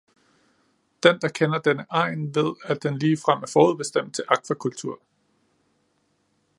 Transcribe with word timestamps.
Den, 1.03 1.19
der 1.21 1.27
kender 1.29 1.59
denne 1.59 1.85
egn, 1.91 2.35
ved, 2.35 2.55
at 2.63 2.83
den 2.83 2.97
ligefrem 2.97 3.43
er 3.43 3.47
forudbestemt 3.47 4.15
til 4.15 4.25
akvakultur. 4.29 4.99